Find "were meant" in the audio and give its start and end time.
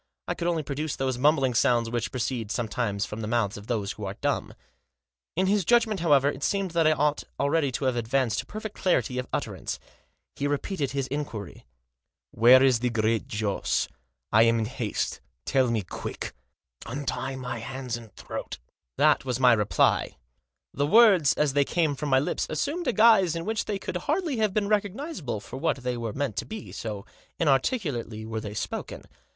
25.95-26.37